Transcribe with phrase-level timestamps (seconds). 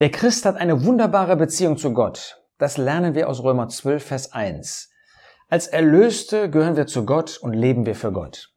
[0.00, 2.40] Der Christ hat eine wunderbare Beziehung zu Gott.
[2.56, 4.90] Das lernen wir aus Römer 12, Vers 1.
[5.48, 8.54] Als Erlöste gehören wir zu Gott und leben wir für Gott.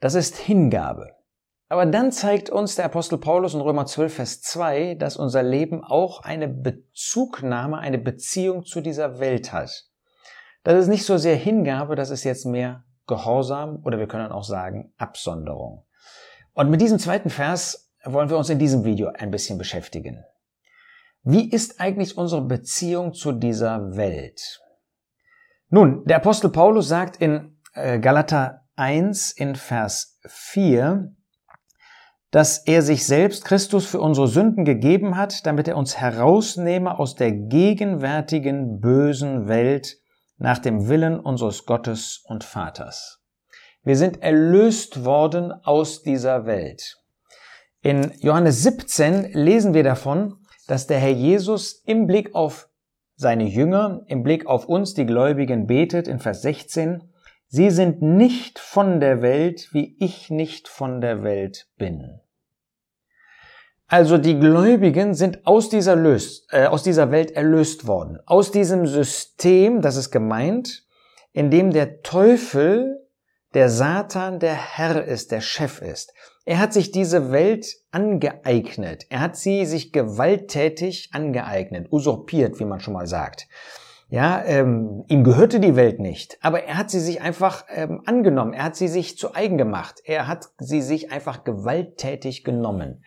[0.00, 1.14] Das ist Hingabe.
[1.70, 5.82] Aber dann zeigt uns der Apostel Paulus in Römer 12, Vers 2, dass unser Leben
[5.82, 9.86] auch eine Bezugnahme, eine Beziehung zu dieser Welt hat.
[10.62, 14.44] Das ist nicht so sehr Hingabe, das ist jetzt mehr Gehorsam oder wir können auch
[14.44, 15.86] sagen Absonderung.
[16.52, 20.22] Und mit diesem zweiten Vers wollen wir uns in diesem Video ein bisschen beschäftigen.
[21.22, 24.60] Wie ist eigentlich unsere Beziehung zu dieser Welt?
[25.68, 31.14] Nun, der Apostel Paulus sagt in äh, Galater 1 in Vers 4,
[32.30, 37.16] dass er sich selbst Christus für unsere Sünden gegeben hat, damit er uns herausnehme aus
[37.16, 39.98] der gegenwärtigen bösen Welt
[40.38, 43.20] nach dem Willen unseres Gottes und Vaters.
[43.82, 46.96] Wir sind erlöst worden aus dieser Welt.
[47.82, 50.39] In Johannes 17 lesen wir davon,
[50.70, 52.68] dass der Herr Jesus im Blick auf
[53.16, 57.02] seine Jünger, im Blick auf uns, die Gläubigen, betet in Vers 16,
[57.48, 62.20] Sie sind nicht von der Welt, wie ich nicht von der Welt bin.
[63.88, 68.20] Also die Gläubigen sind aus dieser, Lös äh, aus dieser Welt erlöst worden.
[68.24, 70.86] Aus diesem System, das ist gemeint,
[71.32, 72.99] in dem der Teufel,
[73.54, 76.12] der Satan, der Herr ist, der Chef ist.
[76.44, 79.06] Er hat sich diese Welt angeeignet.
[79.10, 83.48] Er hat sie sich gewalttätig angeeignet, usurpiert, wie man schon mal sagt.
[84.08, 88.52] Ja, ähm, ihm gehörte die Welt nicht, aber er hat sie sich einfach ähm, angenommen.
[88.52, 90.00] Er hat sie sich zu eigen gemacht.
[90.04, 93.04] Er hat sie sich einfach gewalttätig genommen.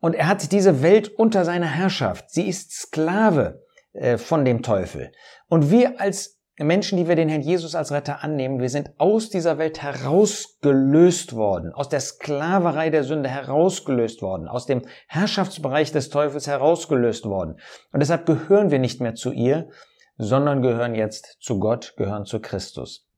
[0.00, 2.30] Und er hat diese Welt unter seiner Herrschaft.
[2.30, 5.12] Sie ist Sklave äh, von dem Teufel.
[5.48, 9.28] Und wir als Menschen, die wir den Herrn Jesus als Retter annehmen, wir sind aus
[9.28, 16.10] dieser Welt herausgelöst worden, aus der Sklaverei der Sünde herausgelöst worden, aus dem Herrschaftsbereich des
[16.10, 17.56] Teufels herausgelöst worden.
[17.90, 19.68] Und deshalb gehören wir nicht mehr zu ihr,
[20.16, 23.08] sondern gehören jetzt zu Gott, gehören zu Christus.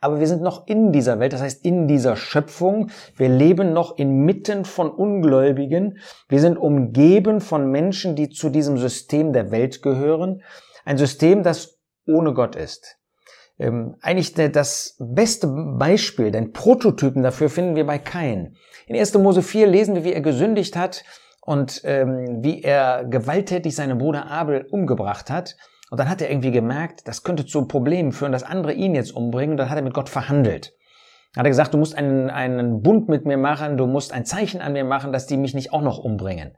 [0.00, 2.90] Aber wir sind noch in dieser Welt, das heißt in dieser Schöpfung.
[3.16, 5.98] Wir leben noch inmitten von Ungläubigen.
[6.28, 10.42] Wir sind umgeben von Menschen, die zu diesem System der Welt gehören.
[10.84, 11.75] Ein System, das
[12.06, 12.98] ohne Gott ist.
[13.58, 18.56] Ähm, eigentlich das beste Beispiel, den Prototypen dafür finden wir bei Kain.
[18.86, 19.14] In 1.
[19.14, 21.04] Mose 4 lesen wir, wie er gesündigt hat
[21.40, 25.56] und ähm, wie er gewalttätig seinen Bruder Abel umgebracht hat.
[25.90, 29.12] Und dann hat er irgendwie gemerkt, das könnte zu Problemen führen, dass andere ihn jetzt
[29.12, 29.52] umbringen.
[29.52, 30.74] Und dann hat er mit Gott verhandelt.
[31.32, 34.24] Dann hat er gesagt, du musst einen, einen Bund mit mir machen, du musst ein
[34.24, 36.56] Zeichen an mir machen, dass die mich nicht auch noch umbringen.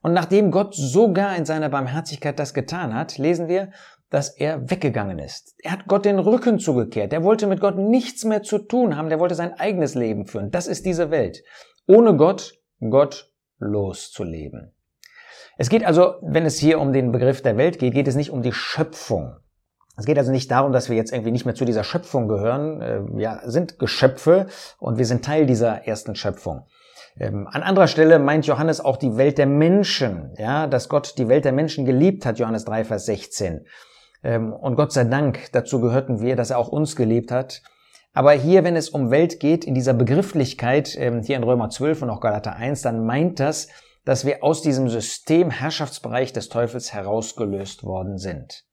[0.00, 3.72] Und nachdem Gott sogar in seiner Barmherzigkeit das getan hat, lesen wir,
[4.10, 5.54] dass er weggegangen ist.
[5.62, 7.12] Er hat Gott den Rücken zugekehrt.
[7.12, 9.10] Er wollte mit Gott nichts mehr zu tun haben.
[9.10, 10.50] Der wollte sein eigenes Leben führen.
[10.50, 11.42] Das ist diese Welt.
[11.86, 14.74] Ohne Gott, Gott loszuleben.
[15.58, 18.30] Es geht also, wenn es hier um den Begriff der Welt geht, geht es nicht
[18.30, 19.36] um die Schöpfung.
[19.96, 22.80] Es geht also nicht darum, dass wir jetzt irgendwie nicht mehr zu dieser Schöpfung gehören.
[22.80, 24.46] Äh, wir sind Geschöpfe
[24.78, 26.66] und wir sind Teil dieser ersten Schöpfung.
[27.18, 31.28] Ähm, an anderer Stelle meint Johannes auch die Welt der Menschen, ja, dass Gott die
[31.28, 33.66] Welt der Menschen geliebt hat, Johannes 3, Vers 16.
[34.22, 37.62] Ähm, und Gott sei Dank, dazu gehörten wir, dass er auch uns geliebt hat.
[38.12, 42.02] Aber hier, wenn es um Welt geht, in dieser Begrifflichkeit, ähm, hier in Römer 12
[42.02, 43.68] und auch Galater 1, dann meint das,
[44.04, 48.64] dass wir aus diesem System Herrschaftsbereich des Teufels herausgelöst worden sind.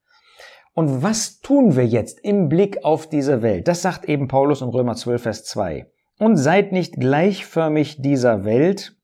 [0.73, 3.67] Und was tun wir jetzt im Blick auf diese Welt?
[3.67, 5.89] Das sagt eben Paulus in Römer 12, Vers 2.
[6.19, 8.95] Und seid nicht gleichförmig dieser Welt,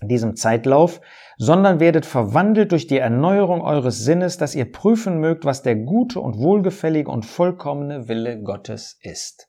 [0.00, 1.00] diesem Zeitlauf,
[1.38, 6.20] sondern werdet verwandelt durch die Erneuerung eures Sinnes, dass ihr prüfen mögt, was der gute
[6.20, 9.48] und wohlgefällige und vollkommene Wille Gottes ist.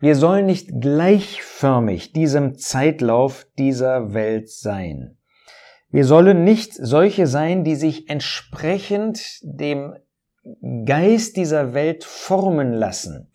[0.00, 5.16] Wir sollen nicht gleichförmig diesem Zeitlauf dieser Welt sein.
[5.90, 9.94] Wir sollen nicht solche sein, die sich entsprechend dem
[10.84, 13.32] Geist dieser Welt formen lassen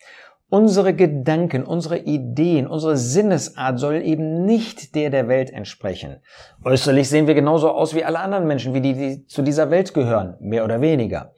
[0.53, 6.17] Unsere Gedanken, unsere Ideen, unsere Sinnesart soll eben nicht der der Welt entsprechen.
[6.65, 9.93] Äußerlich sehen wir genauso aus wie alle anderen Menschen, wie die, die zu dieser Welt
[9.93, 11.31] gehören, mehr oder weniger.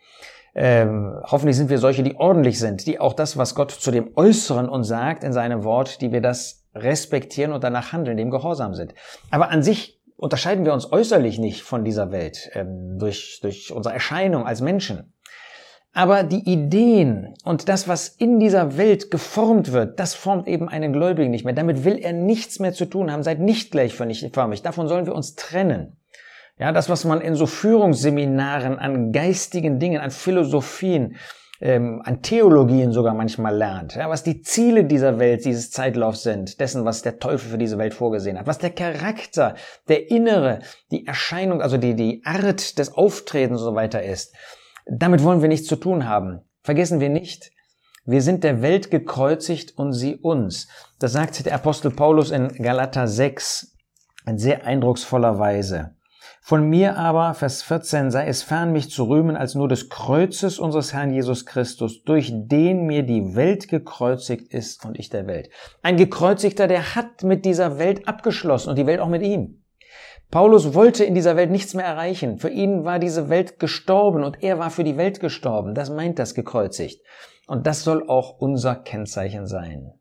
[0.55, 4.09] Ähm, hoffentlich sind wir solche, die ordentlich sind, die auch das, was Gott zu dem
[4.15, 8.73] Äußeren uns sagt in seinem Wort, die wir das respektieren und danach handeln, dem gehorsam
[8.73, 8.95] sind.
[9.29, 13.93] Aber an sich unterscheiden wir uns äußerlich nicht von dieser Welt ähm, durch, durch unsere
[13.93, 15.13] Erscheinung als Menschen.
[15.93, 20.91] Aber die Ideen und das, was in dieser Welt geformt wird, das formt eben einen
[20.91, 21.53] Gläubigen nicht mehr.
[21.53, 23.21] Damit will er nichts mehr zu tun haben.
[23.21, 24.63] Seid nicht gleichförmig.
[24.63, 25.97] Davon sollen wir uns trennen.
[26.57, 31.15] Ja, das, was man in so Führungsseminaren an geistigen Dingen, an Philosophien
[31.61, 36.59] ähm, an Theologien sogar manchmal lernt, ja, was die Ziele dieser Welt, dieses Zeitlaufs sind,
[36.59, 39.55] dessen, was der Teufel für diese Welt vorgesehen hat, was der Charakter,
[39.87, 40.59] der Innere,
[40.91, 44.35] die Erscheinung, also die, die Art des Auftretens und so weiter ist.
[44.85, 46.41] Damit wollen wir nichts zu tun haben.
[46.61, 47.51] Vergessen wir nicht,
[48.05, 50.67] wir sind der Welt gekreuzigt und sie uns.
[50.99, 53.77] Das sagt der Apostel Paulus in Galater 6
[54.25, 55.95] in sehr eindrucksvoller Weise.
[56.41, 60.59] Von mir aber, Vers 14, sei es fern, mich zu rühmen als nur des Kreuzes
[60.59, 65.49] unseres Herrn Jesus Christus, durch den mir die Welt gekreuzigt ist und ich der Welt.
[65.81, 69.62] Ein Gekreuzigter, der hat mit dieser Welt abgeschlossen und die Welt auch mit ihm.
[70.33, 72.39] Paulus wollte in dieser Welt nichts mehr erreichen.
[72.39, 75.75] Für ihn war diese Welt gestorben und er war für die Welt gestorben.
[75.75, 77.05] Das meint das gekreuzigt.
[77.45, 79.93] Und das soll auch unser Kennzeichen sein.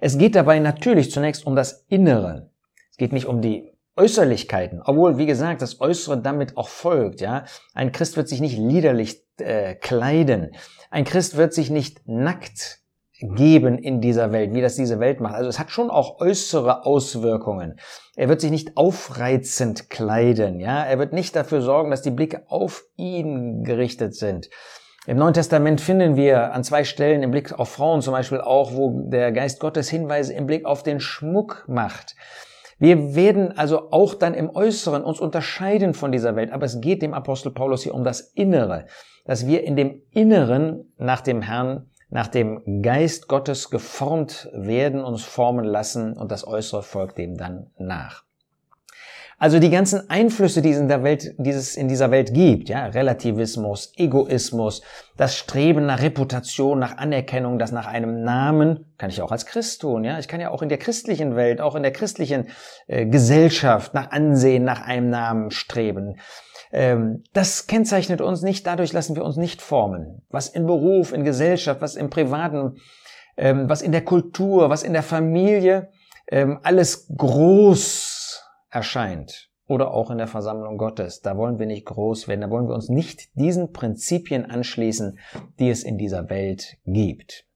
[0.00, 2.48] Es geht dabei natürlich zunächst um das Innere.
[2.90, 7.44] Es geht nicht um die Äußerlichkeiten, obwohl, wie gesagt, das Äußere damit auch folgt, ja.
[7.74, 10.56] Ein Christ wird sich nicht liederlich äh, kleiden.
[10.90, 12.80] Ein Christ wird sich nicht nackt
[13.34, 15.34] geben in dieser Welt, wie das diese Welt macht.
[15.34, 17.80] Also es hat schon auch äußere Auswirkungen.
[18.16, 20.84] Er wird sich nicht aufreizend kleiden, ja.
[20.84, 24.48] Er wird nicht dafür sorgen, dass die Blicke auf ihn gerichtet sind.
[25.06, 28.74] Im Neuen Testament finden wir an zwei Stellen im Blick auf Frauen zum Beispiel auch,
[28.74, 32.14] wo der Geist Gottes Hinweise im Blick auf den Schmuck macht.
[32.78, 37.02] Wir werden also auch dann im Äußeren uns unterscheiden von dieser Welt, aber es geht
[37.02, 38.86] dem Apostel Paulus hier um das Innere,
[39.26, 45.24] dass wir in dem Inneren nach dem Herrn, nach dem Geist Gottes geformt werden, uns
[45.24, 48.22] formen lassen und das Äußere folgt dem dann nach.
[49.44, 52.86] Also die ganzen Einflüsse, die es in der Welt, dieses in dieser Welt gibt, ja,
[52.86, 54.80] Relativismus, Egoismus,
[55.18, 59.82] das Streben nach Reputation, nach Anerkennung, das nach einem Namen, kann ich auch als Christ
[59.82, 60.18] tun, ja.
[60.18, 62.48] Ich kann ja auch in der christlichen Welt, auch in der christlichen
[62.86, 66.16] äh, Gesellschaft nach Ansehen, nach einem Namen streben.
[66.72, 70.22] Ähm, das kennzeichnet uns nicht, dadurch lassen wir uns nicht formen.
[70.30, 72.76] Was in Beruf, in Gesellschaft, was im Privaten,
[73.36, 75.90] ähm, was in der Kultur, was in der Familie,
[76.30, 78.13] ähm, alles groß
[78.74, 81.20] erscheint oder auch in der Versammlung Gottes.
[81.20, 85.18] Da wollen wir nicht groß werden, da wollen wir uns nicht diesen Prinzipien anschließen,
[85.58, 87.46] die es in dieser Welt gibt.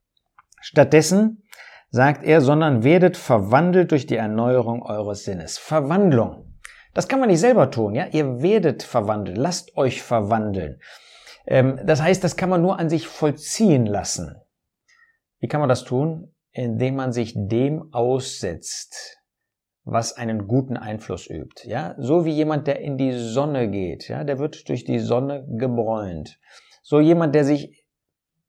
[0.60, 1.42] Stattdessen
[1.90, 5.58] sagt er, sondern werdet verwandelt durch die Erneuerung eures Sinnes.
[5.58, 6.44] Verwandlung.
[6.94, 8.06] Das kann man nicht selber tun, ja?
[8.06, 9.36] Ihr werdet verwandelt.
[9.36, 10.80] Lasst euch verwandeln.
[11.46, 14.36] Ähm, das heißt, das kann man nur an sich vollziehen lassen.
[15.38, 16.34] Wie kann man das tun?
[16.50, 19.17] Indem man sich dem aussetzt,
[19.90, 21.66] was einen guten Einfluss übt.
[21.66, 25.46] Ja, so wie jemand, der in die Sonne geht, ja, der wird durch die Sonne
[25.48, 26.38] gebräunt.
[26.82, 27.84] So jemand, der sich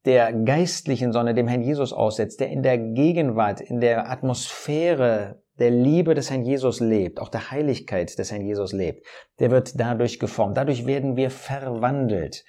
[0.04, 5.70] der geistlichen Sonne, dem Herrn Jesus aussetzt, der in der Gegenwart, in der Atmosphäre der
[5.70, 9.06] Liebe des Herrn Jesus lebt, auch der Heiligkeit des Herrn Jesus lebt,
[9.38, 10.56] der wird dadurch geformt.
[10.56, 12.44] Dadurch werden wir verwandelt.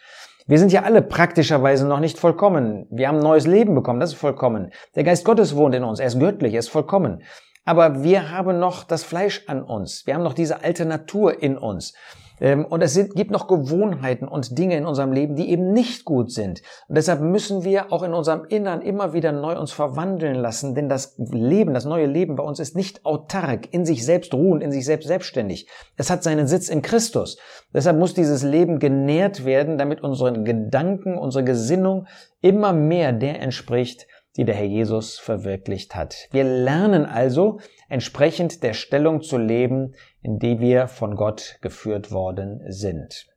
[0.47, 2.87] Wir sind ja alle praktischerweise noch nicht vollkommen.
[2.89, 4.71] Wir haben ein neues Leben bekommen, das ist vollkommen.
[4.95, 7.23] Der Geist Gottes wohnt in uns, er ist göttlich, er ist vollkommen.
[7.65, 10.05] Aber wir haben noch das Fleisch an uns.
[10.05, 11.93] Wir haben noch diese alte Natur in uns.
[12.41, 16.31] Ähm, und es gibt noch Gewohnheiten und Dinge in unserem Leben, die eben nicht gut
[16.31, 16.61] sind.
[16.87, 20.89] Und deshalb müssen wir auch in unserem Innern immer wieder neu uns verwandeln lassen, denn
[20.89, 24.71] das Leben, das neue Leben bei uns ist nicht autark, in sich selbst ruhend, in
[24.71, 25.67] sich selbst selbstständig.
[25.97, 27.37] Es hat seinen Sitz in Christus.
[27.73, 32.07] Deshalb muss dieses Leben genährt werden, damit unsere Gedanken, unsere Gesinnung
[32.41, 34.07] immer mehr der entspricht,
[34.37, 36.27] die der Herr Jesus verwirklicht hat.
[36.31, 42.61] Wir lernen also entsprechend der Stellung zu leben, in die wir von Gott geführt worden
[42.67, 43.27] sind.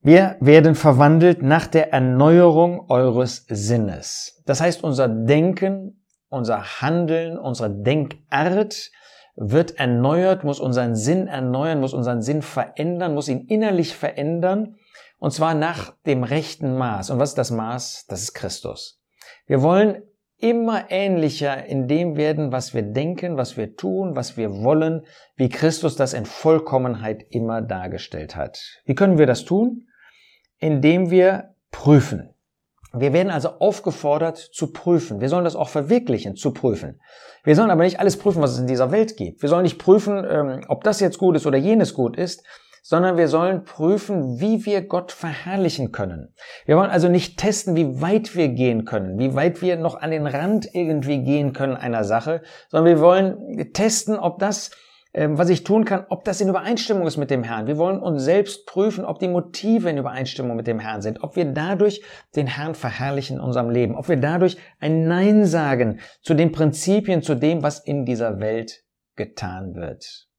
[0.00, 4.42] Wir werden verwandelt nach der Erneuerung eures Sinnes.
[4.46, 8.90] Das heißt, unser Denken, unser Handeln, unsere Denkart
[9.36, 14.76] wird erneuert, muss unseren Sinn erneuern, muss unseren Sinn verändern, muss ihn innerlich verändern,
[15.18, 17.10] und zwar nach dem rechten Maß.
[17.10, 18.06] Und was ist das Maß?
[18.08, 19.01] Das ist Christus.
[19.52, 20.02] Wir wollen
[20.38, 25.04] immer ähnlicher in dem werden, was wir denken, was wir tun, was wir wollen,
[25.36, 28.58] wie Christus das in Vollkommenheit immer dargestellt hat.
[28.86, 29.88] Wie können wir das tun?
[30.56, 32.30] Indem wir prüfen.
[32.94, 35.20] Wir werden also aufgefordert zu prüfen.
[35.20, 36.98] Wir sollen das auch verwirklichen, zu prüfen.
[37.44, 39.42] Wir sollen aber nicht alles prüfen, was es in dieser Welt gibt.
[39.42, 42.42] Wir sollen nicht prüfen, ähm, ob das jetzt gut ist oder jenes gut ist,
[42.82, 46.34] sondern wir sollen prüfen, wie wir Gott verherrlichen können.
[46.66, 50.10] Wir wollen also nicht testen, wie weit wir gehen können, wie weit wir noch an
[50.10, 54.72] den Rand irgendwie gehen können einer Sache, sondern wir wollen testen, ob das,
[55.14, 57.68] ähm, was ich tun kann, ob das in Übereinstimmung ist mit dem Herrn.
[57.68, 61.36] Wir wollen uns selbst prüfen, ob die Motive in Übereinstimmung mit dem Herrn sind, ob
[61.36, 62.02] wir dadurch
[62.34, 67.22] den Herrn verherrlichen in unserem Leben, ob wir dadurch ein Nein sagen zu den Prinzipien,
[67.22, 68.82] zu dem, was in dieser Welt
[69.14, 70.31] getan wird.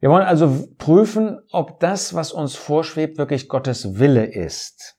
[0.00, 4.96] Wir wollen also prüfen, ob das, was uns vorschwebt, wirklich Gottes Wille ist.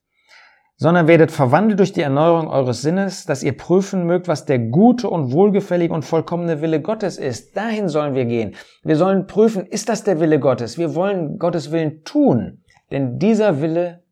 [0.80, 5.10] sondern werdet verwandelt durch die Erneuerung eures Sinnes, dass ihr prüfen mögt, was der gute
[5.10, 7.58] und wohlgefällige und vollkommene Wille Gottes ist.
[7.58, 8.56] Dahin sollen wir gehen.
[8.84, 10.78] Wir sollen prüfen, ist das der Wille Gottes?
[10.78, 12.64] Wir wollen Gottes Willen tun.
[12.92, 14.04] Denn dieser Wille,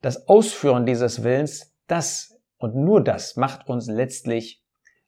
[0.00, 4.62] das Ausführen dieses Willens, das und nur das macht uns letztlich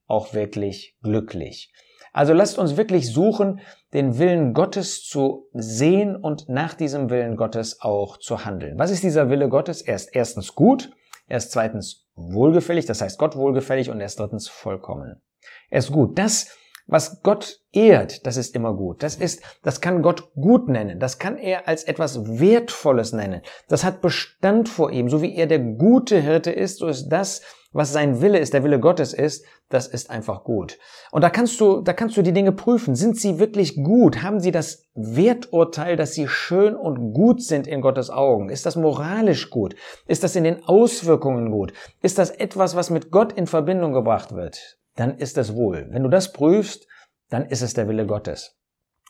[0.06, 1.72] auch wirklich glücklich.
[2.16, 3.60] Also lasst uns wirklich suchen,
[3.92, 8.78] den Willen Gottes zu sehen und nach diesem Willen Gottes auch zu handeln.
[8.78, 9.82] Was ist dieser Wille Gottes?
[9.82, 10.90] Er ist erstens gut,
[11.26, 15.20] er ist zweitens wohlgefällig, das heißt Gott wohlgefällig und er ist drittens vollkommen.
[15.68, 16.18] Er ist gut.
[16.18, 16.56] Das,
[16.86, 19.02] was Gott ehrt, das ist immer gut.
[19.02, 20.98] Das ist, das kann Gott gut nennen.
[20.98, 23.42] Das kann er als etwas Wertvolles nennen.
[23.68, 25.10] Das hat Bestand vor ihm.
[25.10, 27.42] So wie er der gute Hirte ist, so ist das,
[27.72, 30.78] was sein Wille ist, der Wille Gottes ist, das ist einfach gut.
[31.10, 32.94] Und da kannst du, da kannst du die Dinge prüfen.
[32.94, 34.22] Sind sie wirklich gut?
[34.22, 38.48] Haben sie das Werturteil, dass sie schön und gut sind in Gottes Augen?
[38.48, 39.74] Ist das moralisch gut?
[40.06, 41.72] Ist das in den Auswirkungen gut?
[42.02, 44.78] Ist das etwas, was mit Gott in Verbindung gebracht wird?
[44.94, 45.88] Dann ist es wohl.
[45.90, 46.86] Wenn du das prüfst,
[47.28, 48.56] dann ist es der Wille Gottes.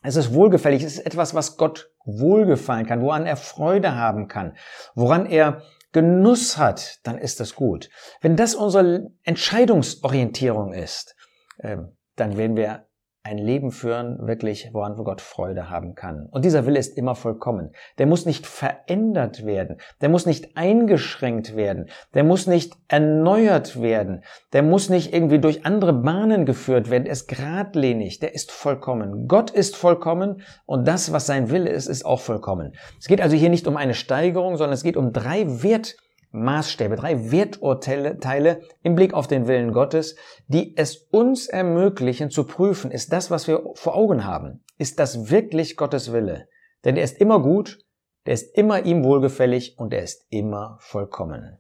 [0.03, 4.57] Es ist wohlgefällig, es ist etwas, was Gott wohlgefallen kann, woran er Freude haben kann,
[4.95, 7.89] woran er Genuss hat, dann ist das gut.
[8.21, 11.15] Wenn das unsere Entscheidungsorientierung ist,
[11.61, 12.87] ähm, dann werden wir
[13.27, 16.29] ein Leben führen, wirklich, woran Gott Freude haben kann.
[16.31, 17.73] Und dieser Wille ist immer vollkommen.
[17.99, 19.79] Der muss nicht verändert werden.
[20.01, 21.87] Der muss nicht eingeschränkt werden.
[22.15, 24.23] Der muss nicht erneuert werden.
[24.53, 27.07] Der muss nicht irgendwie durch andere Bahnen geführt werden.
[27.07, 28.21] Er ist geradlinig.
[28.21, 29.27] Der ist vollkommen.
[29.27, 32.77] Gott ist vollkommen und das, was sein Wille ist, ist auch vollkommen.
[33.01, 35.97] Es geht also hier nicht um eine Steigerung, sondern es geht um drei Wert
[36.31, 40.17] Maßstäbe, drei Werturteile im Blick auf den Willen Gottes,
[40.49, 45.31] die es uns ermöglichen zu prüfen, ist das, was wir vor Augen haben, ist das
[45.31, 46.49] wirklich Gottes Wille?
[46.85, 47.79] Denn er ist immer gut,
[48.27, 51.59] der ist immer ihm wohlgefällig und er ist immer vollkommen.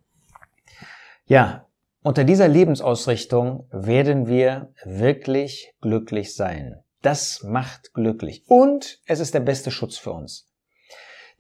[1.26, 1.66] Ja,
[2.02, 6.76] unter dieser Lebensausrichtung werden wir wirklich glücklich sein.
[7.02, 8.44] Das macht glücklich.
[8.49, 10.49] Und es ist der beste Schutz für uns.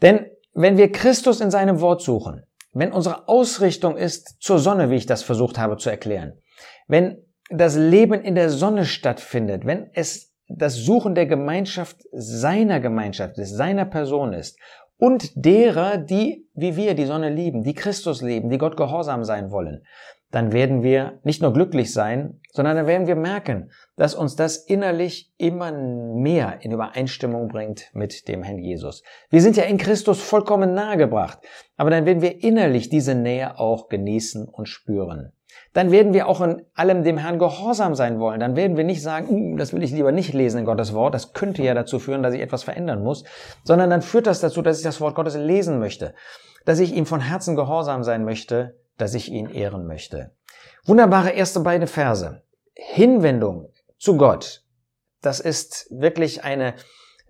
[0.02, 2.44] Denn wenn wir Christus in seinem Wort suchen,
[2.76, 6.34] wenn unsere Ausrichtung ist zur Sonne, wie ich das versucht habe zu erklären,
[6.88, 13.38] wenn das Leben in der Sonne stattfindet, wenn es das Suchen der Gemeinschaft seiner Gemeinschaft
[13.38, 14.58] ist, seiner Person ist
[14.98, 19.50] und derer, die wie wir die Sonne lieben, die Christus lieben, die Gott gehorsam sein
[19.50, 19.82] wollen,
[20.36, 24.58] dann werden wir nicht nur glücklich sein, sondern dann werden wir merken, dass uns das
[24.58, 29.02] innerlich immer mehr in Übereinstimmung bringt mit dem Herrn Jesus.
[29.30, 31.38] Wir sind ja in Christus vollkommen nahegebracht,
[31.78, 35.32] aber dann werden wir innerlich diese Nähe auch genießen und spüren.
[35.72, 38.38] Dann werden wir auch in allem dem Herrn gehorsam sein wollen.
[38.38, 41.14] Dann werden wir nicht sagen, hm, das will ich lieber nicht lesen in Gottes Wort,
[41.14, 43.24] das könnte ja dazu führen, dass ich etwas verändern muss,
[43.64, 46.12] sondern dann führt das dazu, dass ich das Wort Gottes lesen möchte,
[46.66, 50.30] dass ich ihm von Herzen gehorsam sein möchte, dass ich ihn ehren möchte.
[50.84, 52.42] Wunderbare erste beide Verse.
[52.74, 54.62] Hinwendung zu Gott.
[55.22, 56.74] Das ist wirklich eine,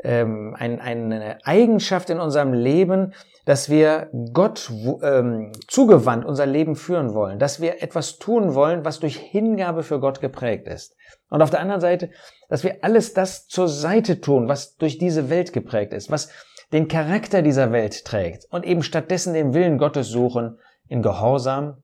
[0.03, 3.15] ähm, ein, eine Eigenschaft in unserem Leben,
[3.47, 4.71] dass wir Gott
[5.03, 10.01] ähm, zugewandt unser Leben führen wollen, dass wir etwas tun wollen, was durch Hingabe für
[10.01, 10.97] Gott geprägt ist.
[11.31, 12.11] Und auf der anderen Seite,
[12.49, 16.29] dass wir alles das zur Seite tun, was durch diese Welt geprägt ist, was
[16.73, 20.59] den Charakter dieser Welt trägt und eben stattdessen den Willen Gottes suchen
[20.89, 21.83] in Gehorsam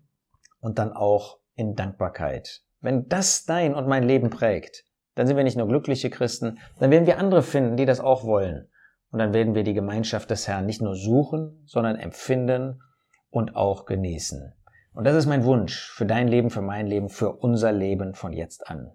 [0.60, 2.62] und dann auch in Dankbarkeit.
[2.80, 6.90] Wenn das dein und mein Leben prägt, dann sind wir nicht nur glückliche Christen, dann
[6.90, 8.68] werden wir andere finden, die das auch wollen.
[9.10, 12.82] Und dann werden wir die Gemeinschaft des Herrn nicht nur suchen, sondern empfinden
[13.30, 14.54] und auch genießen.
[14.94, 18.32] Und das ist mein Wunsch für dein Leben, für mein Leben, für unser Leben von
[18.32, 18.92] jetzt an.